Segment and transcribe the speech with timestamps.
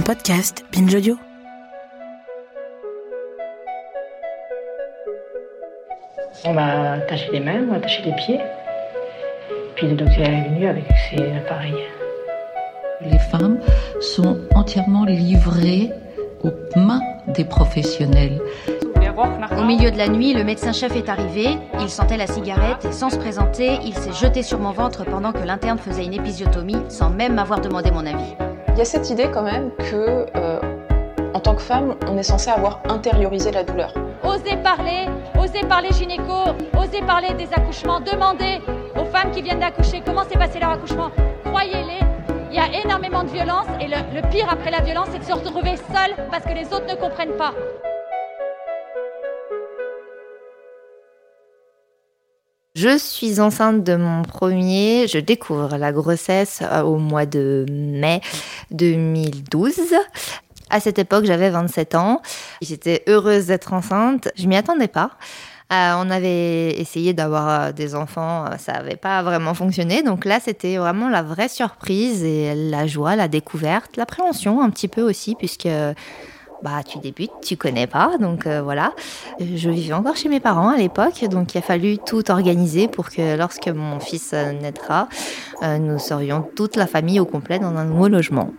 [0.00, 1.14] Un podcast Binge Audio.
[6.46, 8.40] On m'a attaché les mains, on m'a attaché les pieds.
[9.76, 11.84] Puis le docteur est venu avec ses appareils.
[13.02, 13.60] Les femmes
[14.00, 15.90] sont entièrement livrées
[16.44, 17.02] aux mains
[17.34, 18.40] des professionnels.
[19.58, 23.10] Au milieu de la nuit, le médecin-chef est arrivé, il sentait la cigarette et sans
[23.10, 27.10] se présenter, il s'est jeté sur mon ventre pendant que l'interne faisait une épisiotomie sans
[27.10, 28.49] même m'avoir demandé mon avis.
[28.72, 30.60] Il y a cette idée quand même que, euh,
[31.34, 33.92] en tant que femme, on est censé avoir intériorisé la douleur.
[34.22, 35.06] Osez parler,
[35.38, 36.44] osez parler gynéco,
[36.78, 38.60] osez parler des accouchements, demandez
[38.96, 41.10] aux femmes qui viennent d'accoucher comment s'est passé leur accouchement.
[41.44, 42.00] Croyez-les,
[42.50, 45.24] il y a énormément de violence et le, le pire après la violence, c'est de
[45.24, 47.52] se retrouver seule parce que les autres ne comprennent pas.
[52.76, 58.20] Je suis enceinte de mon premier, je découvre la grossesse euh, au mois de mai
[58.70, 59.72] 2012.
[60.70, 62.22] À cette époque, j'avais 27 ans.
[62.62, 64.28] J'étais heureuse d'être enceinte.
[64.36, 65.10] Je m'y attendais pas.
[65.72, 70.04] Euh, on avait essayé d'avoir euh, des enfants, ça n'avait pas vraiment fonctionné.
[70.04, 74.88] Donc là, c'était vraiment la vraie surprise et la joie, la découverte, l'appréhension un petit
[74.88, 75.68] peu aussi, puisque
[76.62, 78.92] bah tu débutes, tu connais pas, donc euh, voilà.
[79.40, 83.10] Je vivais encore chez mes parents à l'époque, donc il a fallu tout organiser pour
[83.10, 85.08] que lorsque mon fils euh, naîtra,
[85.62, 88.50] euh, nous serions toute la famille au complet dans un nouveau logement.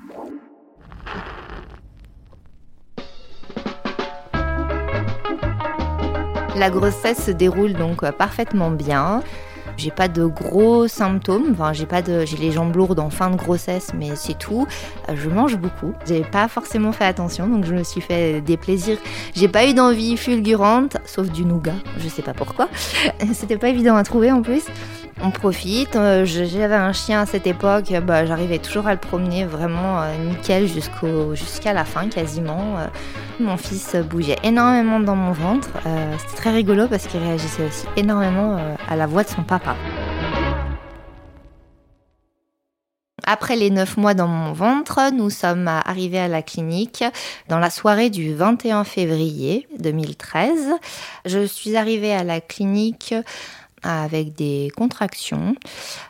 [6.57, 9.23] La grossesse se déroule donc euh, parfaitement bien.
[9.77, 13.29] J'ai pas de gros symptômes, enfin j'ai pas de j'ai les jambes lourdes en fin
[13.29, 14.67] de grossesse mais c'est tout.
[15.09, 15.93] Euh, Je mange beaucoup.
[16.05, 18.97] J'ai pas forcément fait attention donc je me suis fait des plaisirs.
[19.35, 22.69] J'ai pas eu d'envie fulgurante sauf du nougat, je sais pas pourquoi.
[23.33, 24.63] C'était pas évident à trouver en plus.
[25.23, 29.45] On profite, euh, j'avais un chien à cette époque, bah, j'arrivais toujours à le promener
[29.45, 32.77] vraiment euh, nickel jusqu'au jusqu'à la fin quasiment.
[33.39, 35.69] Mon fils bougeait énormément dans mon ventre.
[36.19, 38.57] C'était très rigolo parce qu'il réagissait aussi énormément
[38.87, 39.70] à la voix de son papa.
[43.25, 47.03] Après les neuf mois dans mon ventre, nous sommes arrivés à la clinique
[47.47, 50.73] dans la soirée du 21 février 2013.
[51.25, 53.13] Je suis arrivée à la clinique
[53.83, 55.55] avec des contractions.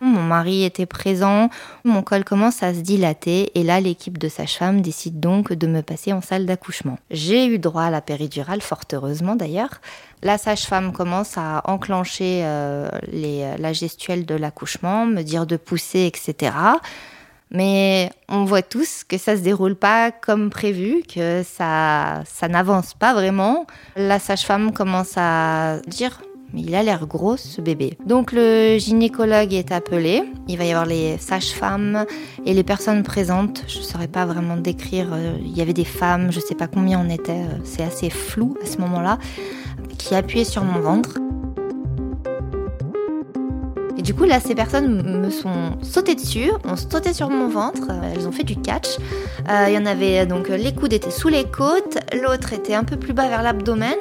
[0.02, 1.50] Mon mari était présent,
[1.84, 5.82] mon col commence à se dilater et là l'équipe de sage-femme décide donc de me
[5.82, 6.98] passer en salle d'accouchement.
[7.10, 9.82] J'ai eu droit à la péridurale, fort heureusement d'ailleurs.
[10.24, 16.06] La sage-femme commence à enclencher euh, les- la gestuelle de l'accouchement, me dire de pousser,
[16.06, 16.52] etc.
[17.54, 22.94] Mais on voit tous que ça se déroule pas comme prévu, que ça, ça n'avance
[22.94, 23.66] pas vraiment.
[23.98, 26.22] La sage-femme commence à dire
[26.54, 27.98] mais il a l'air gros ce bébé.
[28.06, 30.24] Donc le gynécologue est appelé.
[30.48, 32.06] Il va y avoir les sages-femmes
[32.46, 33.64] et les personnes présentes.
[33.68, 35.08] Je ne saurais pas vraiment décrire.
[35.14, 37.32] euh, Il y avait des femmes, je ne sais pas combien on était.
[37.32, 39.18] euh, C'est assez flou à ce moment-là.
[39.98, 41.18] Qui appuyaient sur mon ventre.
[44.02, 47.84] Et du coup, là, ces personnes me sont sautées dessus, ont sauté sur mon ventre,
[47.92, 48.98] euh, elles ont fait du catch.
[49.48, 52.84] Euh, Il y en avait donc les coudes étaient sous les côtes, l'autre était un
[52.84, 53.94] peu plus bas vers l'abdomen,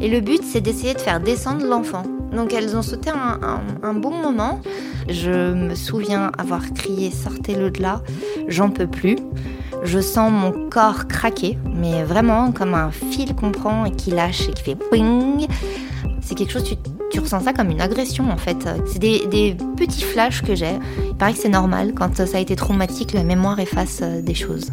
[0.00, 2.02] et le but c'est d'essayer de faire descendre l'enfant.
[2.34, 4.60] Donc elles ont sauté un bon moment.
[5.08, 8.02] Je me souviens avoir crié sortez-le de là,
[8.48, 9.18] j'en peux plus.
[9.84, 14.48] Je sens mon corps craquer, mais vraiment comme un fil qu'on prend et qui lâche
[14.48, 15.46] et qui fait ping.
[16.22, 16.74] C'est quelque chose, tu,
[17.14, 18.68] tu ressens ça comme une agression en fait.
[18.86, 20.80] C'est des, petits flashs que j'ai.
[21.06, 24.34] Il paraît que c'est normal, quand ça a été traumatique, la mémoire efface euh, des
[24.34, 24.72] choses.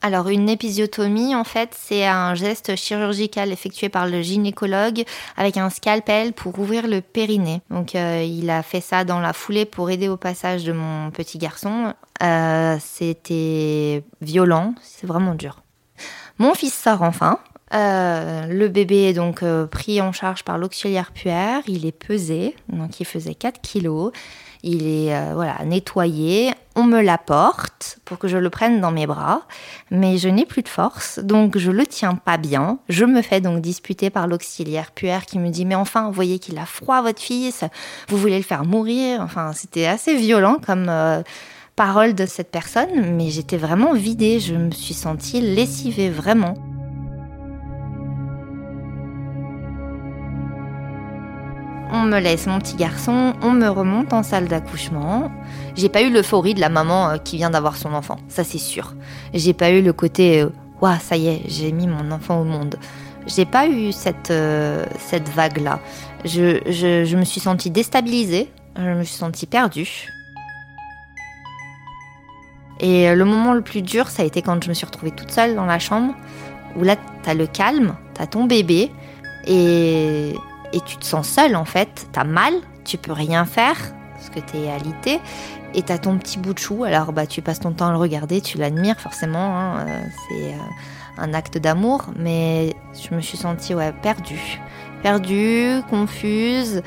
[0.00, 5.02] Alors une épisiotomie, en fait, c'est un geste chirurgical effectué par le gynécologue
[5.36, 7.62] avec un scalpel pour ouvrir le périnée.
[7.68, 11.10] Donc euh, il a fait ça dans la foulée pour aider au passage de mon
[11.10, 11.94] petit garçon.
[12.22, 15.62] Euh, C'était violent, c'est vraiment dur.
[16.38, 17.38] Mon fils sort enfin.
[17.74, 21.62] Euh, le bébé est donc euh, pris en charge par l'auxiliaire puère.
[21.66, 24.12] Il est pesé, donc il faisait 4 kilos.
[24.62, 26.52] Il est euh, voilà nettoyé.
[26.74, 29.42] On me l'apporte pour que je le prenne dans mes bras,
[29.90, 32.78] mais je n'ai plus de force, donc je le tiens pas bien.
[32.88, 36.38] Je me fais donc disputer par l'auxiliaire puère qui me dit mais enfin, vous voyez
[36.38, 37.64] qu'il a froid votre fils,
[38.08, 39.20] vous voulez le faire mourir.
[39.22, 40.90] Enfin, c'était assez violent comme
[41.78, 44.40] parole de cette personne, mais j'étais vraiment vidée.
[44.40, 46.54] Je me suis sentie lessivée vraiment.
[51.92, 55.30] On me laisse mon petit garçon, on me remonte en salle d'accouchement.
[55.76, 58.58] J'ai pas eu l'euphorie de la maman euh, qui vient d'avoir son enfant, ça c'est
[58.58, 58.96] sûr.
[59.32, 60.44] J'ai pas eu le côté
[60.80, 62.74] Waouh, ça y est, j'ai mis mon enfant au monde.
[63.28, 65.78] J'ai pas eu cette, euh, cette vague-là.
[66.24, 70.08] Je, je, je me suis sentie déstabilisée, je me suis sentie perdue.
[72.80, 75.10] Et euh, le moment le plus dur, ça a été quand je me suis retrouvée
[75.10, 76.14] toute seule dans la chambre,
[76.76, 78.90] où là, t'as le calme, t'as ton bébé,
[79.46, 80.34] et
[80.72, 82.54] et tu te sens seule en fait, t'as mal,
[82.84, 83.76] tu peux rien faire
[84.12, 85.20] parce que t'es alité
[85.74, 86.84] et t'as ton petit bout de chou.
[86.84, 90.52] Alors bah tu passes ton temps à le regarder, tu l'admires forcément, hein, euh, c'est
[90.52, 90.56] euh,
[91.18, 94.60] un acte d'amour, mais je me suis sentie perdue,
[95.02, 96.82] perdue, confuse.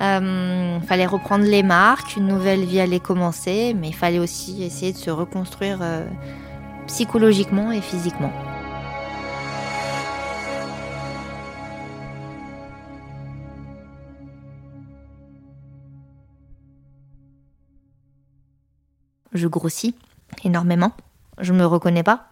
[0.00, 4.92] Euh, fallait reprendre les marques, une nouvelle vie allait commencer, mais il fallait aussi essayer
[4.92, 5.78] de se reconstruire
[6.86, 8.32] psychologiquement et physiquement.
[19.34, 19.94] je grossis
[20.44, 20.92] énormément.
[21.38, 22.30] Je me reconnais pas.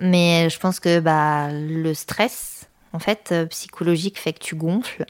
[0.00, 5.06] Mais je pense que bah, le stress, en fait, euh, psychologique, fait que tu gonfles.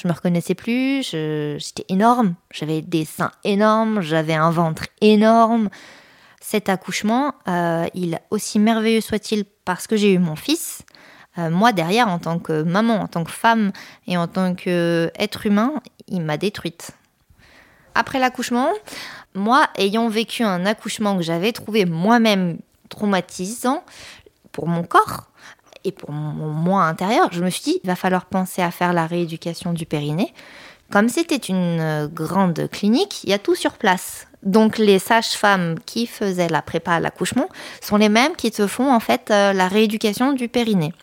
[0.00, 5.70] Je me reconnaissais plus, j'étais énorme, j'avais des seins énormes, j'avais un ventre énorme.
[6.40, 10.82] Cet accouchement, euh, il aussi merveilleux soit-il parce que j'ai eu mon fils,
[11.36, 13.72] euh, moi derrière, en tant que maman, en tant que femme
[14.06, 16.92] et en tant qu'être humain, il m'a détruite.
[17.96, 18.70] Après l'accouchement,
[19.34, 22.58] moi, ayant vécu un accouchement que j'avais trouvé moi-même
[22.88, 23.82] traumatisant
[24.52, 25.28] pour mon corps
[25.84, 28.92] et pour mon moi intérieur, je me suis dit, il va falloir penser à faire
[28.92, 30.32] la rééducation du périnée.
[30.90, 34.26] Comme c'était une euh, grande clinique, il y a tout sur place.
[34.42, 37.48] Donc les sages-femmes qui faisaient la prépa à l'accouchement
[37.82, 40.94] sont les mêmes qui te font en fait euh, la rééducation du périnée.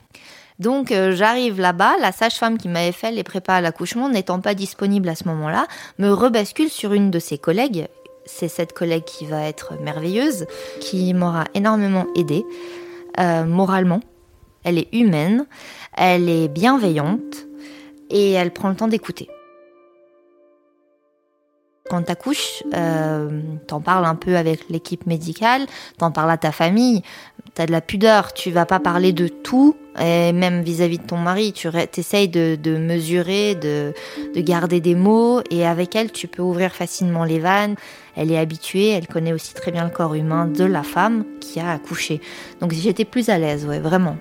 [0.58, 4.56] Donc euh, j'arrive là-bas, la sage-femme qui m'avait fait les prépas à l'accouchement n'étant pas
[4.56, 5.68] disponible à ce moment-là,
[6.00, 7.88] me rebascule sur une de ses collègues
[8.28, 10.48] c'est cette collègue qui va être merveilleuse,
[10.82, 12.44] qui m'aura énormément aidée
[13.46, 14.00] moralement.
[14.66, 15.46] Elle est humaine,
[15.96, 17.48] elle est bienveillante
[18.10, 19.30] et elle prend le temps d'écouter.
[21.88, 25.68] Quand t'accouches, euh, t'en parles un peu avec l'équipe médicale,
[26.00, 27.04] t'en parles à ta famille,
[27.54, 31.18] t'as de la pudeur, tu vas pas parler de tout, et même vis-à-vis de ton
[31.18, 33.94] mari, tu essayes de, mesurer, de,
[34.34, 37.76] de, garder des mots, et avec elle, tu peux ouvrir facilement les vannes.
[38.16, 41.60] Elle est habituée, elle connaît aussi très bien le corps humain de la femme qui
[41.60, 42.20] a accouché.
[42.62, 44.18] Donc j'étais plus à l'aise, ouais, vraiment.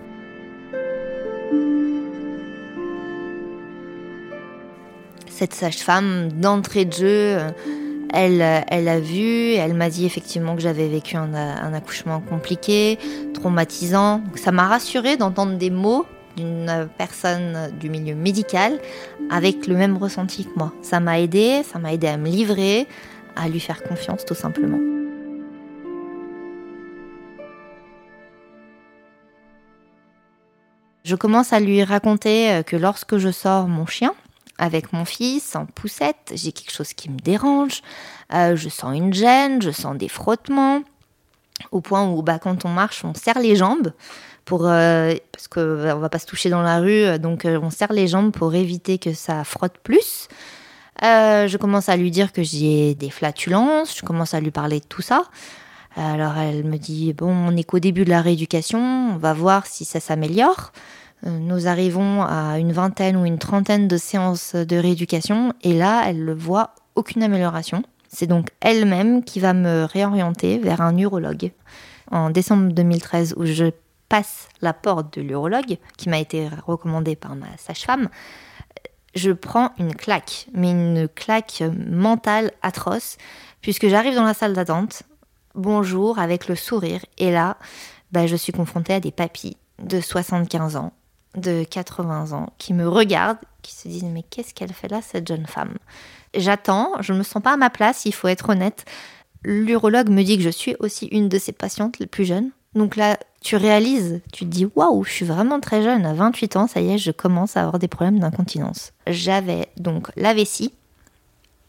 [5.35, 7.39] Cette sage-femme d'entrée de jeu,
[8.13, 11.35] elle, elle a vu, elle m'a dit effectivement que j'avais vécu un,
[11.75, 12.99] accouchement compliqué,
[13.35, 14.21] traumatisant.
[14.37, 18.79] ça m'a rassurée d'entendre des mots d'une personne du milieu médical
[19.29, 20.73] avec le même ressenti que moi.
[20.83, 22.87] Ça m'a aidé, ça m'a aidé à me livrer,
[23.35, 24.79] à lui faire confiance tout simplement.
[31.03, 34.15] Je commence à lui raconter que lorsque je sors mon chien,
[34.59, 37.83] avec mon fils en poussette, j'ai quelque chose qui me dérange,
[38.33, 40.83] euh, je sens une gêne, je sens des frottements,
[41.71, 43.93] au point où bah, quand on marche, on serre les jambes
[44.45, 47.93] pour euh, parce qu'on euh, va pas se toucher dans la rue, donc on serre
[47.93, 50.29] les jambes pour éviter que ça frotte plus.
[51.01, 54.87] je commence à lui dire que j'ai des flatulences, je commence à lui parler de
[54.87, 55.25] tout ça.
[55.97, 58.81] Alors elle me dit bon, on est qu'au début de la rééducation,
[59.15, 60.73] on va voir si ça s'améliore.
[61.27, 66.05] Euh, nous arrivons à une vingtaine ou une trentaine de séances de rééducation et là,
[66.07, 67.83] elle ne voit aucune amélioration.
[68.09, 71.53] C'est donc elle-même qui va me réorienter vers un urologue.
[72.11, 73.71] En décembre 2013, où je
[74.09, 78.09] passe la porte de l'urologue, qui m'a été recommandé par ma sage-femme,
[79.15, 83.17] je prends une claque, mais une claque mentale atroce,
[83.63, 85.05] puisque j'arrive dans la salle d'attente,
[85.55, 87.57] bonjour, avec le sourire, et là,
[88.13, 90.93] bah, je suis confrontée à des papis de 75 ans
[91.37, 95.27] de 80 ans qui me regardent, qui se disent mais qu'est-ce qu'elle fait là cette
[95.27, 95.75] jeune femme?
[96.35, 98.85] J'attends, je ne me sens pas à ma place, il faut être honnête.
[99.45, 102.51] L'urologue me dit que je suis aussi une de ses patientes les plus jeunes.
[102.75, 106.57] Donc là, tu réalises, tu te dis waouh, je suis vraiment très jeune, à 28
[106.57, 108.93] ans, ça y est, je commence à avoir des problèmes d'incontinence.
[109.07, 110.73] J'avais donc la vessie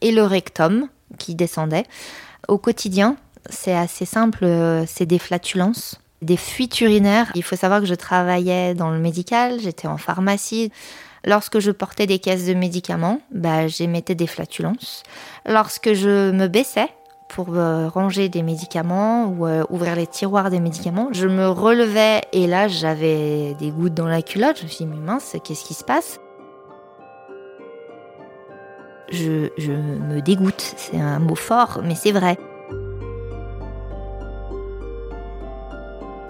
[0.00, 1.84] et le rectum qui descendait.
[2.48, 3.16] Au quotidien,
[3.50, 7.30] c'est assez simple, euh, c'est des flatulences, des fuites urinaires.
[7.34, 10.70] Il faut savoir que je travaillais dans le médical, j'étais en pharmacie.
[11.24, 15.02] Lorsque je portais des caisses de médicaments, bah, j'émettais des flatulences.
[15.46, 16.88] Lorsque je me baissais
[17.28, 22.20] pour euh, ranger des médicaments ou euh, ouvrir les tiroirs des médicaments, je me relevais
[22.32, 24.58] et là j'avais des gouttes dans la culotte.
[24.58, 26.20] Je me suis dit, mais mince, qu'est-ce qui se passe?
[29.10, 32.36] Je, je me dégoûte, c'est un mot fort, mais c'est vrai.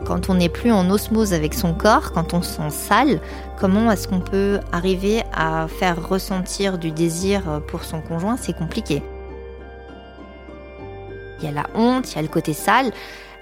[0.07, 3.21] Quand on n'est plus en osmose avec son corps, quand on se sent sale,
[3.59, 8.37] comment est-ce qu'on peut arriver à faire ressentir du désir pour son conjoint?
[8.37, 9.03] C'est compliqué.
[11.41, 12.93] Il y a la honte, il y a le côté sale.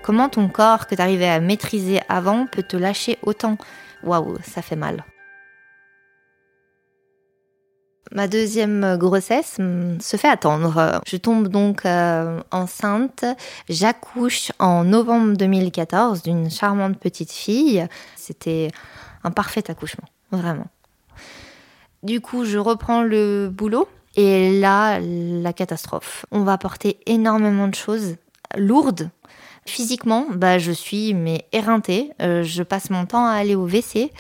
[0.02, 3.59] Comment ton corps que tu arrivais à maîtriser avant peut te lâcher autant?
[4.02, 5.04] Waouh, ça fait mal.
[8.12, 11.00] Ma deuxième grossesse mm, se fait attendre.
[11.06, 13.25] Je tombe donc euh, enceinte.
[13.68, 17.87] J'accouche en novembre 2014 d'une charmante petite fille.
[18.16, 18.70] C'était
[19.25, 20.66] un parfait accouchement, vraiment.
[22.02, 26.26] Du coup, je reprends le boulot et là, la catastrophe.
[26.30, 28.16] On va porter énormément de choses
[28.56, 29.08] lourdes.
[29.66, 32.11] Physiquement, bah, je suis mais éreintée.
[32.21, 34.12] Euh, je passe mon temps à aller au WC.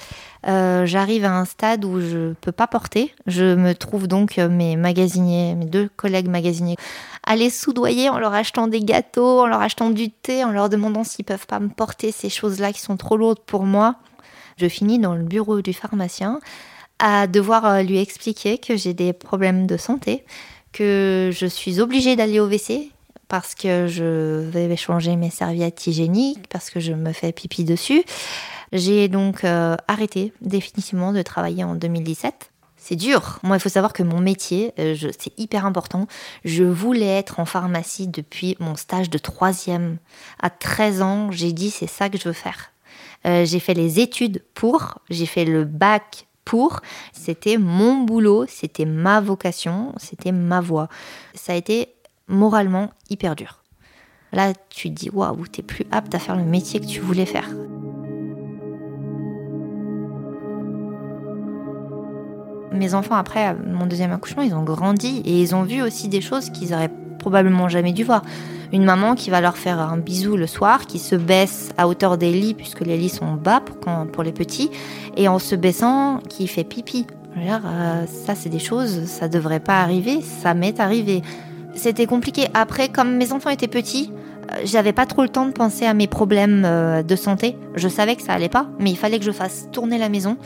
[0.46, 3.14] Euh, j'arrive à un stade où je peux pas porter.
[3.26, 6.76] Je me trouve donc euh, mes magasiniers, mes deux collègues magasiniers,
[7.26, 10.70] à les soudoyer en leur achetant des gâteaux, en leur achetant du thé, en leur
[10.70, 13.96] demandant s'ils peuvent pas me porter ces choses-là qui sont trop lourdes pour moi.
[14.56, 16.40] Je finis dans le bureau du pharmacien
[16.98, 20.24] à devoir lui expliquer que j'ai des problèmes de santé,
[20.72, 22.92] que je suis obligée d'aller au WC
[23.28, 28.04] parce que je vais changer mes serviettes hygiéniques, parce que je me fais pipi dessus.
[28.72, 32.50] J'ai donc euh, arrêté définitivement de travailler en 2017.
[32.76, 33.38] C'est dur.
[33.42, 36.06] Moi, il faut savoir que mon métier, euh, c'est hyper important.
[36.44, 39.96] Je voulais être en pharmacie depuis mon stage de troisième.
[40.42, 42.72] À 13 ans, j'ai dit c'est ça que je veux faire.
[43.26, 46.80] Euh, j'ai fait les études pour, j'ai fait le bac pour.
[47.12, 50.88] C'était mon boulot, c'était ma vocation, c'était ma voie.
[51.34, 51.93] Ça a été
[52.28, 53.62] moralement hyper dur.
[54.32, 57.26] Là, tu te dis waouh, t'es plus apte à faire le métier que tu voulais
[57.26, 57.48] faire.
[62.74, 66.20] mes enfants, après mon deuxième accouchement, ils ont grandi et ils ont vu aussi des
[66.20, 68.22] choses qu'ils auraient probablement jamais dû voir.
[68.72, 72.18] Une maman qui va leur faire un bisou le soir, qui se baisse à hauteur
[72.18, 73.76] des lits, puisque les lits sont bas pour,
[74.08, 74.70] pour les petits,
[75.16, 77.06] et en se baissant, qui fait pipi.
[77.36, 81.22] Euh, ça, c'est des choses, ça devrait pas arriver, ça m'est arrivé.
[81.74, 82.46] C'était compliqué.
[82.54, 84.12] Après, comme mes enfants étaient petits,
[84.52, 87.56] euh, j'avais pas trop le temps de penser à mes problèmes euh, de santé.
[87.74, 90.36] Je savais que ça allait pas, mais il fallait que je fasse tourner la maison.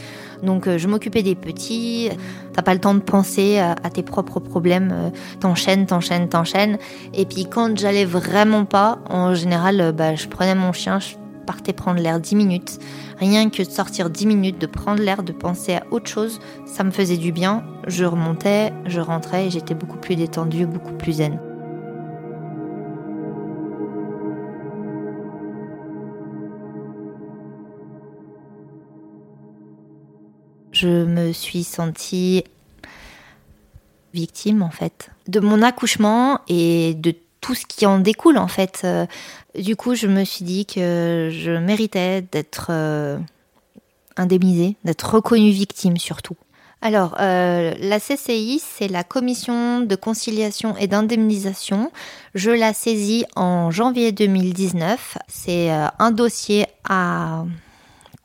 [0.43, 2.11] Donc euh, je m'occupais des petits.
[2.53, 5.13] T'as pas le temps de penser à tes propres problèmes.
[5.39, 6.79] T'enchaînes, t'enchaînes, t'enchaînes.
[7.15, 10.99] Et puis quand j'allais vraiment pas, en général, bah, je prenais mon chien,
[11.49, 12.79] partais prendre l'air 10 minutes.
[13.19, 16.85] Rien que de sortir 10 minutes, de prendre l'air, de penser à autre chose, ça
[16.85, 17.65] me faisait du bien.
[17.87, 21.41] Je remontais, je rentrais et j'étais beaucoup plus détendue, beaucoup plus zen.
[30.71, 32.45] je me suis sentie
[34.15, 37.17] victime en fait de mon accouchement et de
[37.49, 38.83] tout ce qui en découle en fait.
[38.85, 39.07] Euh,
[39.59, 43.17] du coup, je me suis dit que je méritais d'être euh,
[44.19, 46.37] indemnisée, d'être reconnue victime surtout.
[46.83, 51.91] Alors, euh, la CCI, c'est la commission de conciliation et d'indemnisation.
[52.35, 55.17] Je la saisis en janvier 2019.
[55.27, 57.47] C'est un dossier à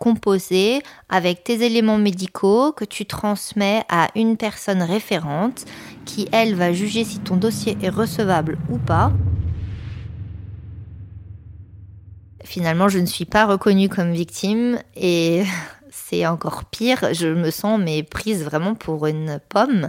[0.03, 5.63] composé avec tes éléments médicaux que tu transmets à une personne référente
[6.03, 9.13] qui, elle, va juger si ton dossier est recevable ou pas.
[12.43, 15.45] Finalement, je ne suis pas reconnue comme victime et
[15.89, 17.13] c'est encore pire.
[17.13, 19.87] Je me sens mais prise vraiment pour une pomme.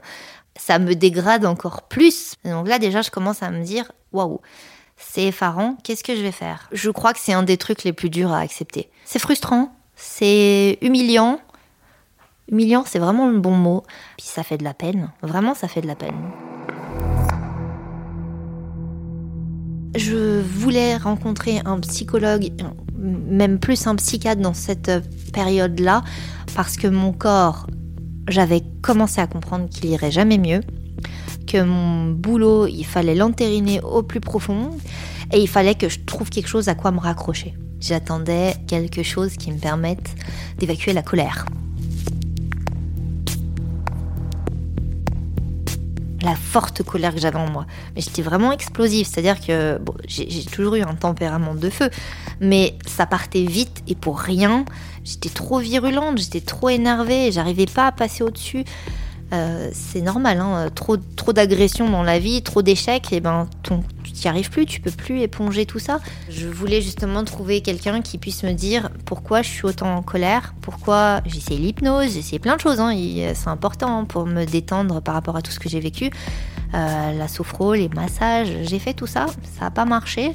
[0.54, 2.36] Ça me dégrade encore plus.
[2.44, 4.40] Donc là, déjà, je commence à me dire waouh,
[4.96, 5.76] c'est effarant.
[5.82, 6.68] Qu'est-ce que je vais faire?
[6.70, 8.90] Je crois que c'est un des trucs les plus durs à accepter.
[9.04, 11.38] C'est frustrant, c'est humiliant.
[12.50, 13.82] Humiliant, c'est vraiment le bon mot.
[14.16, 15.10] Puis ça fait de la peine.
[15.22, 16.14] Vraiment, ça fait de la peine.
[19.96, 22.50] Je voulais rencontrer un psychologue,
[22.98, 24.90] même plus un psychiatre dans cette
[25.32, 26.02] période-là,
[26.56, 27.68] parce que mon corps,
[28.28, 30.62] j'avais commencé à comprendre qu'il irait jamais mieux,
[31.46, 34.70] que mon boulot, il fallait l'entériner au plus profond,
[35.32, 37.54] et il fallait que je trouve quelque chose à quoi me raccrocher.
[37.80, 40.14] J'attendais quelque chose qui me permette
[40.58, 41.46] d'évacuer la colère.
[46.24, 47.66] la forte colère que j'avais en moi.
[47.96, 49.78] J'étais vraiment explosive, c'est-à-dire que
[50.08, 51.90] j'ai toujours eu un tempérament de feu,
[52.40, 54.64] mais ça partait vite et pour rien.
[55.04, 58.64] J'étais trop virulente, j'étais trop énervée, j'arrivais pas à passer au-dessus.
[59.32, 63.82] Euh, c'est normal, hein, trop, trop d'agressions dans la vie, trop d'échecs, et ben ton,
[64.22, 66.00] n'y arrives plus, tu peux plus éponger tout ça.
[66.28, 70.54] Je voulais justement trouver quelqu'un qui puisse me dire pourquoi je suis autant en colère,
[70.60, 72.92] pourquoi j'essaie l'hypnose, j'essaie plein de choses, hein,
[73.34, 76.10] c'est important pour me détendre par rapport à tout ce que j'ai vécu.
[76.74, 79.26] Euh, la sophro, les massages, j'ai fait tout ça,
[79.58, 80.32] ça n'a pas marché.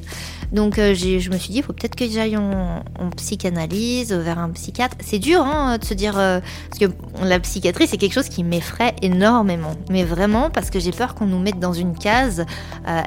[0.53, 2.81] Donc euh, je me suis dit, il faut peut-être que j'aille en,
[3.17, 4.95] psychanalyse, vers un psychiatre.
[5.01, 8.43] C'est dur hein, de se dire, euh, parce que la psychiatrie, c'est quelque chose qui
[8.43, 9.73] m'effraie énormément.
[9.89, 12.45] Mais vraiment, parce que j'ai peur qu'on nous mette dans une case,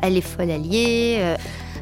[0.03, 1.37] elle est folle alliée.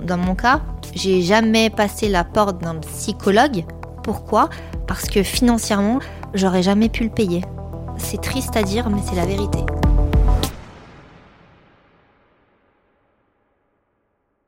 [0.06, 0.60] Dans mon cas,
[0.94, 3.64] j'ai jamais passé la porte d'un psychologue.
[4.04, 4.48] Pourquoi?
[4.86, 5.98] Parce que financièrement,
[6.32, 7.42] j'aurais jamais pu le payer.
[7.98, 9.58] C'est triste à dire, mais c'est la vérité.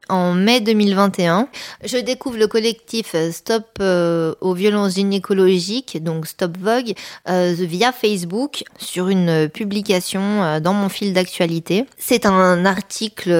[0.08, 1.48] En mai 2021.
[1.84, 6.94] Je découvre le collectif Stop euh, aux violences gynécologiques, donc Stop Vogue,
[7.28, 11.86] euh, via Facebook sur une publication euh, dans mon fil d'actualité.
[11.96, 13.30] C'est un article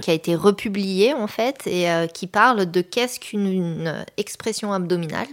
[0.00, 5.28] qui a été republié en fait et qui parle de qu'est-ce qu'une expression abdominale.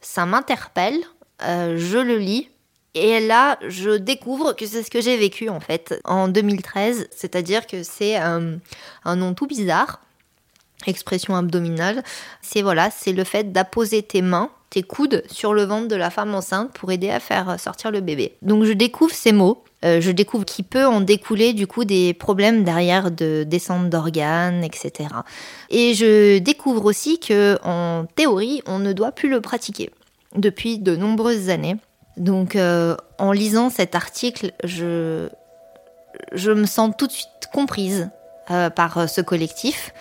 [0.00, 0.98] Ça m'interpelle,
[1.40, 2.48] je le lis
[2.94, 7.66] et là, je découvre que c'est ce que j'ai vécu en fait en 2013, c'est-à-dire
[7.66, 8.60] que c'est un,
[9.04, 10.00] nom tout bizarre,
[10.86, 12.04] expression abdominale.
[12.40, 16.10] C'est voilà, c'est le fait d'apposer tes mains, tes coudes sur le ventre de la
[16.10, 18.36] femme enceinte pour aider à faire sortir le bébé.
[18.42, 19.64] Donc je découvre ces mots.
[19.84, 24.62] Euh, je découvre qu'il peut en découler du coup des problèmes derrière de descente d'organes,
[24.64, 25.10] etc.
[25.68, 29.90] Et je découvre aussi que en théorie, on ne doit plus le pratiquer
[30.36, 31.76] depuis de nombreuses années.
[32.16, 35.28] Donc euh, en lisant cet article, je,
[36.32, 38.10] je me sens tout de suite comprise
[38.50, 39.92] euh, par euh, ce collectif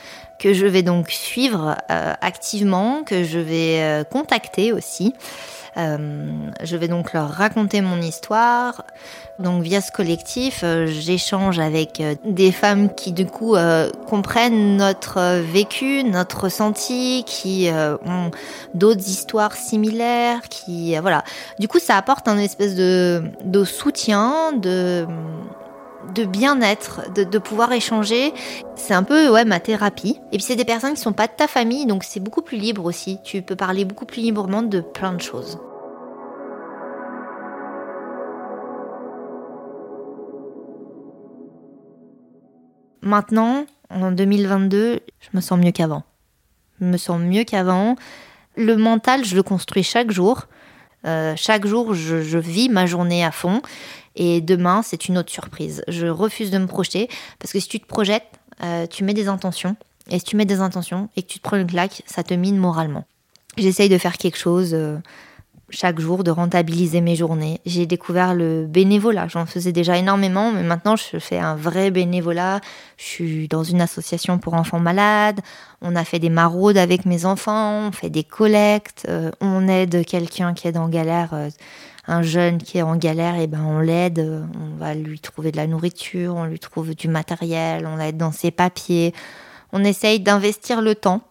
[0.44, 5.16] que je vais donc suivre activement, que je vais contacter aussi.
[5.78, 8.84] je vais donc leur raconter mon histoire,
[9.40, 14.78] donc via ce collectif, euh, j'échange avec euh, des femmes qui du coup euh, comprennent
[14.78, 17.70] notre vécu, notre ressenti, qui
[18.06, 18.30] ont
[18.76, 21.24] d'autres histoires similaires, qui voilà.
[21.60, 25.08] Du coup, ça apporte un espèce de soutien, de
[26.14, 28.34] de bien-être, de, pouvoir échanger.
[28.76, 30.20] C'est un peu ouais ma thérapie.
[30.32, 32.58] Et puis c'est des personnes qui sont pas de ta famille, donc c'est beaucoup plus
[32.58, 33.18] libre aussi.
[33.24, 35.60] Tu peux parler beaucoup plus librement de plein de choses.
[43.02, 46.04] Maintenant, en 2022, je me sens mieux qu'avant.
[46.80, 47.96] Je me sens mieux qu'avant.
[48.56, 50.48] Le mental, je le construis chaque jour.
[51.06, 53.62] Euh, chaque jour, je, vis ma journée à fond.
[54.16, 55.84] Et demain, c'est une autre surprise.
[55.88, 58.28] Je refuse de me projeter parce que si tu te projettes,
[58.64, 59.76] euh, tu mets des intentions.
[60.10, 62.34] Et si tu mets des intentions et que tu te prends une claque, ça te
[62.34, 63.06] mine moralement.
[63.58, 64.74] J'essaye de faire quelque chose.
[64.74, 64.98] Euh,
[65.70, 67.60] chaque jour de rentabiliser mes journées.
[67.66, 69.28] J'ai découvert le bénévolat.
[69.28, 72.62] J'en faisais déjà énormément, mais maintenant je fais un vrai bénévolat.
[72.98, 75.40] Je suis dans une association pour enfants malades.
[75.82, 80.06] On a fait des maraudes avec mes enfants, on fait des collectes, euh, on aide
[80.06, 81.34] quelqu'un qui est en galère.
[81.34, 81.50] Euh,
[82.06, 85.54] un jeune qui est en galère, et eh ben on l'aide, on va lui trouver
[85.54, 89.14] de la nourriture, on lui trouve du matériel, on l'aide dans ses papiers.
[89.72, 91.22] On essaye d'investir le temps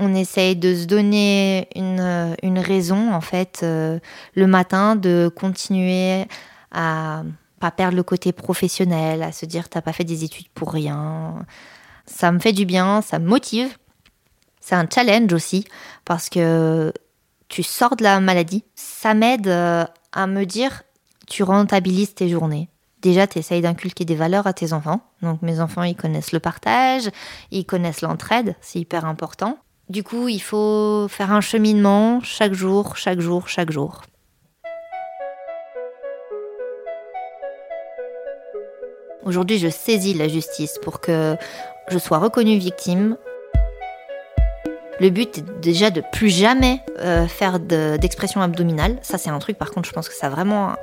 [0.00, 3.98] on essaye de se donner une, une raison, en fait, euh,
[4.34, 6.26] le matin, de continuer
[6.72, 7.22] à
[7.60, 11.44] pas perdre le côté professionnel, à se dire t'as pas fait des études pour rien.
[12.06, 13.76] Ça me fait du bien, ça me motive.
[14.60, 15.66] C'est un challenge aussi,
[16.04, 16.92] parce que
[17.48, 18.64] tu sors de la maladie.
[18.74, 20.82] Ça m'aide euh, à me dire
[21.26, 22.68] tu rentabilises tes journées.
[23.02, 25.00] Déjà, tu essayes d'inculquer des valeurs à tes enfants.
[25.22, 27.10] Donc mes enfants, ils connaissent le partage,
[27.50, 29.58] ils connaissent l'entraide, c'est hyper important.
[29.90, 34.02] Du coup, il faut faire un cheminement chaque jour, chaque jour, chaque jour.
[39.24, 41.34] Aujourd'hui, je saisis la justice pour que
[41.88, 43.16] je sois reconnue victime.
[45.00, 48.96] Le but est déjà de plus jamais euh, faire d'expression abdominale.
[49.02, 50.74] Ça, c'est un truc, par contre, je pense que ça vraiment,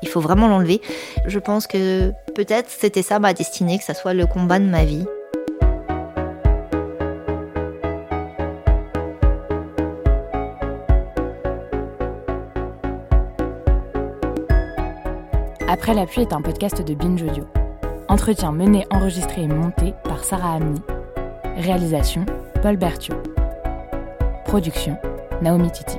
[0.00, 0.80] il faut vraiment l'enlever.
[1.26, 4.86] Je pense que peut-être c'était ça ma destinée, que ça soit le combat de ma
[4.86, 5.04] vie.
[15.84, 17.44] Après la pluie est un podcast de Binge Audio.
[18.08, 20.80] Entretien mené, enregistré et monté par Sarah Amni.
[21.58, 22.24] Réalisation
[22.62, 23.22] Paul Berthiaud.
[24.46, 24.96] Production
[25.42, 25.98] Naomi Titi.